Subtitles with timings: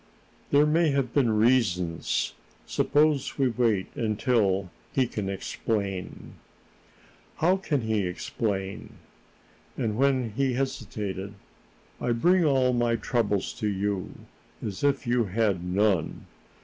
[0.49, 2.33] "There may have been reasons.
[2.65, 6.37] Suppose we wait until he can explain."
[7.35, 8.93] "How can he explain?"
[9.77, 11.35] And, when he hesitated:
[12.01, 14.15] "I bring all my troubles to you,
[14.65, 16.25] as if you had none.